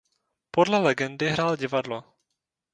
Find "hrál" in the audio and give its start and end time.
1.27-1.55